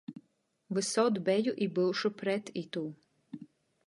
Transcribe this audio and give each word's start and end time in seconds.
Vysod 0.77 1.19
beju 1.27 1.53
i 1.65 1.67
byušu 1.75 2.11
pret 2.21 2.49
itū. 2.63 2.83